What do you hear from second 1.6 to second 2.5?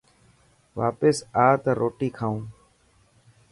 ته روٽي کائون.